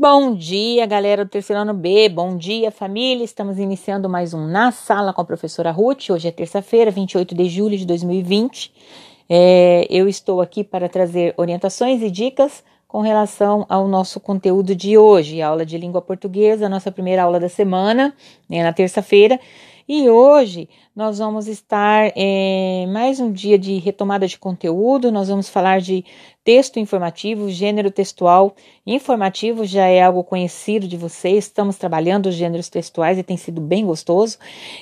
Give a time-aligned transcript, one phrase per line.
[0.00, 2.08] Bom dia, galera do terceiro ano B.
[2.08, 3.22] Bom dia, família.
[3.22, 6.08] Estamos iniciando mais um Na Sala com a professora Ruth.
[6.08, 8.72] Hoje é terça-feira, 28 de julho de 2020.
[9.28, 14.96] É, eu estou aqui para trazer orientações e dicas com relação ao nosso conteúdo de
[14.96, 18.14] hoje, aula de língua portuguesa, nossa primeira aula da semana,
[18.48, 19.38] né, na terça-feira.
[19.92, 25.10] E hoje nós vamos estar é, mais um dia de retomada de conteúdo.
[25.10, 26.04] Nós vamos falar de
[26.44, 28.54] texto informativo, gênero textual
[28.86, 31.46] informativo, já é algo conhecido de vocês.
[31.46, 34.38] Estamos trabalhando os gêneros textuais e tem sido bem gostoso.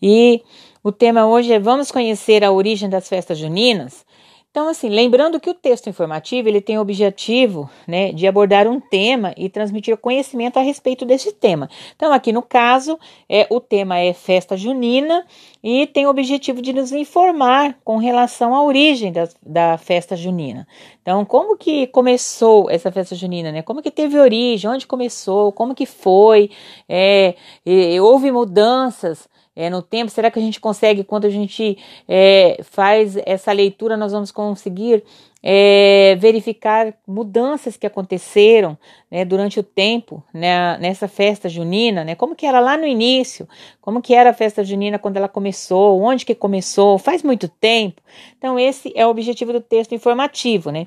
[0.00, 0.40] E
[0.84, 4.06] o tema hoje é Vamos conhecer a origem das festas juninas.
[4.52, 8.78] Então, assim, lembrando que o texto informativo ele tem o objetivo né, de abordar um
[8.78, 11.70] tema e transmitir conhecimento a respeito desse tema.
[11.96, 15.24] Então, aqui no caso, é, o tema é festa junina
[15.64, 20.68] e tem o objetivo de nos informar com relação à origem da, da festa junina.
[21.00, 23.62] Então, como que começou essa festa junina, né?
[23.62, 26.50] Como que teve origem, onde começou, como que foi,
[26.86, 30.10] é, e, houve mudanças é, no tempo?
[30.10, 35.04] Será que a gente consegue, quando a gente é, faz essa leitura, nós vamos conseguir
[35.42, 38.78] é, verificar mudanças que aconteceram
[39.10, 43.48] né, durante o tempo né, nessa festa junina, né, como que era lá no início,
[43.80, 48.00] como que era a festa junina quando ela começou, onde que começou, faz muito tempo.
[48.38, 50.86] Então esse é o objetivo do texto informativo, né?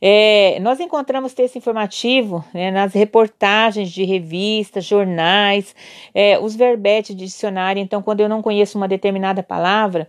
[0.00, 5.74] É, nós encontramos texto informativo né, nas reportagens de revistas, jornais,
[6.14, 7.80] é, os verbetes de dicionário.
[7.80, 10.06] Então quando eu não conheço uma determinada palavra,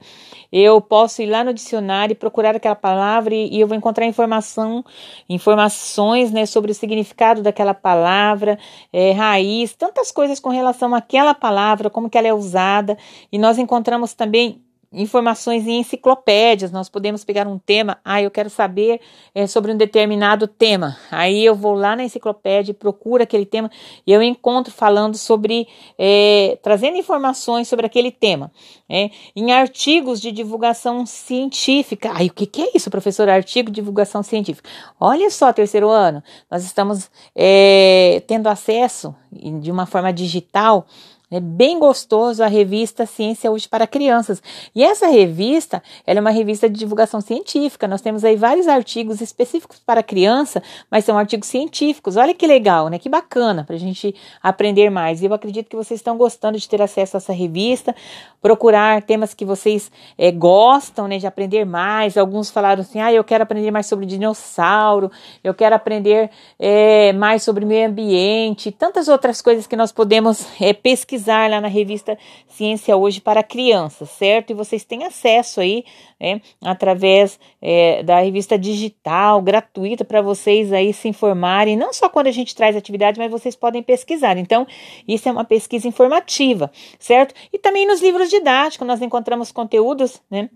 [0.52, 3.87] eu posso ir lá no dicionário e procurar aquela palavra e, e eu vou encontrar
[4.06, 4.84] informação,
[5.30, 8.60] informações né, sobre o significado daquela palavra,
[8.92, 12.98] é, raiz, tantas coisas com relação àquela palavra, como que ela é usada,
[13.32, 16.72] e nós encontramos também informações em enciclopédias.
[16.72, 19.02] Nós podemos pegar um tema, ah, eu quero saber
[19.34, 20.98] é, sobre um determinado tema.
[21.12, 23.70] Aí eu vou lá na enciclopédia, procuro aquele tema
[24.06, 28.52] e eu encontro falando sobre, é, trazendo informações sobre aquele tema.
[28.90, 32.12] É, em artigos de divulgação científica.
[32.14, 33.28] Ai, o que, que é isso, professor?
[33.28, 34.70] Artigo de divulgação científica.
[35.00, 40.86] Olha só, terceiro ano, nós estamos é, tendo acesso de uma forma digital
[41.30, 44.42] é bem gostoso a revista Ciência Hoje para Crianças.
[44.74, 47.86] E essa revista, ela é uma revista de divulgação científica.
[47.86, 52.16] Nós temos aí vários artigos específicos para criança, mas são artigos científicos.
[52.16, 52.98] Olha que legal, né?
[52.98, 55.22] Que bacana para a gente aprender mais.
[55.22, 57.94] E eu acredito que vocês estão gostando de ter acesso a essa revista,
[58.42, 61.18] procurar temas que vocês é, gostam, né?
[61.18, 62.16] De aprender mais.
[62.16, 65.12] Alguns falaram assim, ah, eu quero aprender mais sobre dinossauro,
[65.44, 70.72] eu quero aprender é, mais sobre meio ambiente, tantas outras coisas que nós podemos é,
[70.72, 72.18] pesquisar pesquisar lá na revista
[72.48, 74.52] Ciência Hoje para Crianças, certo?
[74.52, 75.84] E vocês têm acesso aí,
[76.20, 82.28] né, através é, da revista digital, gratuita, para vocês aí se informarem, não só quando
[82.28, 84.38] a gente traz atividade, mas vocês podem pesquisar.
[84.38, 84.68] Então,
[85.08, 87.34] isso é uma pesquisa informativa, certo?
[87.52, 90.50] E também nos livros didáticos nós encontramos conteúdos, né,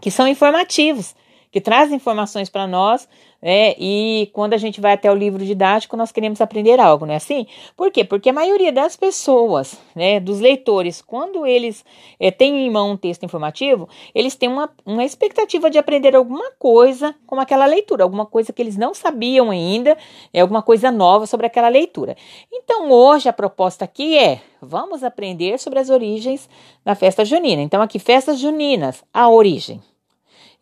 [0.00, 1.14] que são informativos,
[1.50, 3.06] que trazem informações para nós
[3.42, 3.74] né?
[3.76, 7.16] E quando a gente vai até o livro didático, nós queremos aprender algo, não é
[7.16, 7.46] assim?
[7.76, 8.04] Por quê?
[8.04, 11.84] Porque a maioria das pessoas, né, dos leitores, quando eles
[12.20, 16.52] é, têm em mão um texto informativo, eles têm uma, uma expectativa de aprender alguma
[16.52, 19.98] coisa com aquela leitura, alguma coisa que eles não sabiam ainda,
[20.32, 22.16] é alguma coisa nova sobre aquela leitura.
[22.52, 26.48] Então, hoje a proposta aqui é: vamos aprender sobre as origens
[26.84, 27.60] da festa junina.
[27.60, 29.82] Então, aqui, festas juninas, a origem.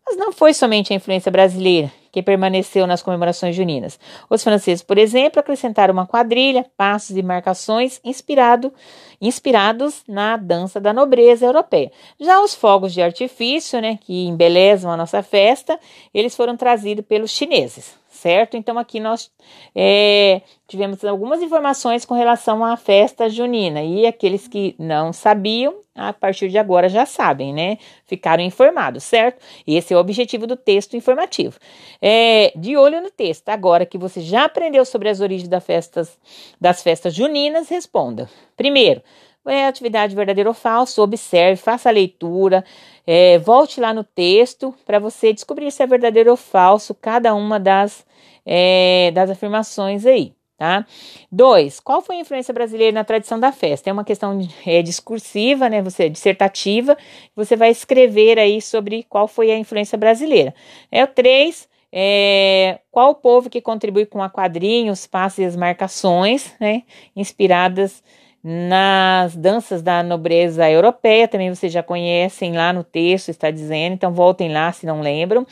[0.06, 4.00] Mas não foi somente a influência brasileira que permaneceu nas comemorações juninas.
[4.28, 8.74] Os franceses, por exemplo, acrescentaram uma quadrilha, passos e marcações inspirado,
[9.22, 11.92] inspirados na dança da nobreza europeia.
[12.19, 15.80] Já os fogos de artifício, né, que embelezam a nossa festa,
[16.12, 18.57] eles foram trazidos pelos chineses certo?
[18.57, 19.31] Então aqui nós
[19.74, 26.13] é, tivemos algumas informações com relação à festa junina e aqueles que não sabiam, a
[26.13, 27.77] partir de agora já sabem, né?
[28.06, 29.44] Ficaram informados, certo?
[29.68, 31.57] Esse é o objetivo do texto informativo.
[32.01, 36.18] É, de olho no texto, agora que você já aprendeu sobre as origens das festas,
[36.60, 38.30] das festas juninas, responda.
[38.56, 39.01] Primeiro,
[39.50, 42.63] é atividade verdadeiro ou falso, observe, faça a leitura,
[43.06, 47.60] é, volte lá no texto para você descobrir se é verdadeiro ou falso cada uma
[47.60, 48.06] das,
[48.46, 50.34] é, das afirmações aí.
[50.60, 50.86] Tá?
[51.31, 53.90] Dois, qual foi a influência brasileira na tradição da festa?
[53.90, 55.81] É uma questão é, discursiva, né?
[55.81, 56.98] Você dissertativa.
[57.34, 60.54] Você vai escrever aí sobre qual foi a influência brasileira.
[60.92, 65.56] É o três, é, qual o povo que contribui com a quadrinhos, passos e as
[65.56, 66.84] marcações, né?
[67.16, 68.04] Inspiradas
[68.44, 74.13] nas danças da nobreza europeia, também vocês já conhecem lá no texto, está dizendo, então
[74.13, 75.45] voltem lá se não lembram.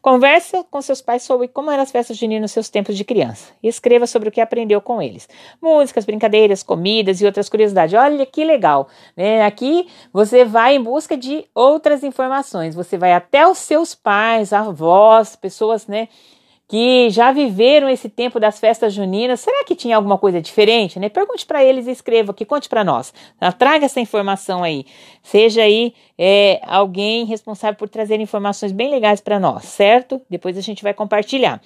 [0.00, 3.52] Converse com seus pais sobre como eram as festas juninas nos seus tempos de criança.
[3.60, 5.28] E escreva sobre o que aprendeu com eles.
[5.60, 7.94] Músicas, brincadeiras, comidas e outras curiosidades.
[7.94, 8.88] Olha que legal.
[9.16, 9.44] Né?
[9.44, 12.76] Aqui você vai em busca de outras informações.
[12.76, 16.08] Você vai até os seus pais, avós, pessoas, né?
[16.68, 21.00] Que já viveram esse tempo das festas juninas, será que tinha alguma coisa diferente?
[21.00, 21.08] Né?
[21.08, 23.12] Pergunte para eles e escreva aqui, conte para nós.
[23.40, 23.50] Tá?
[23.50, 24.84] Traga essa informação aí.
[25.22, 30.20] Seja aí é, alguém responsável por trazer informações bem legais para nós, certo?
[30.28, 31.58] Depois a gente vai compartilhar.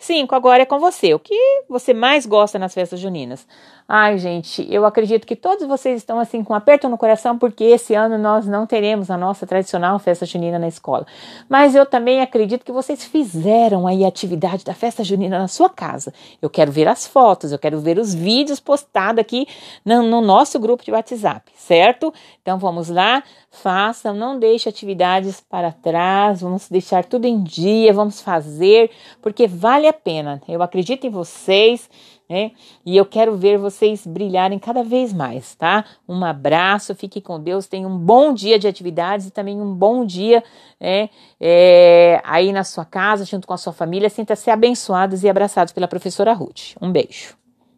[0.00, 1.12] Cinco, agora é com você.
[1.12, 1.34] O que
[1.68, 3.44] você mais gosta nas festas juninas?
[3.90, 7.64] Ai, gente, eu acredito que todos vocês estão assim com um aperto no coração porque
[7.64, 11.06] esse ano nós não teremos a nossa tradicional festa junina na escola.
[11.48, 15.70] Mas eu também acredito que vocês fizeram aí a atividade da festa junina na sua
[15.70, 16.12] casa.
[16.42, 19.48] Eu quero ver as fotos, eu quero ver os vídeos postados aqui
[19.82, 22.12] no, no nosso grupo de WhatsApp, certo?
[22.42, 28.20] Então vamos lá, façam, não deixe atividades para trás, vamos deixar tudo em dia, vamos
[28.20, 28.90] fazer,
[29.22, 29.46] porque
[29.88, 30.40] a pena.
[30.46, 31.88] Eu acredito em vocês,
[32.28, 32.52] né?
[32.84, 35.84] E eu quero ver vocês brilharem cada vez mais, tá?
[36.08, 40.04] Um abraço, fique com Deus, tenha um bom dia de atividades e também um bom
[40.04, 40.44] dia
[40.78, 41.08] né,
[41.40, 44.10] é, aí na sua casa, junto com a sua família.
[44.10, 46.76] Sinta-se abençoados e abraçados pela professora Ruth.
[46.80, 47.47] Um beijo.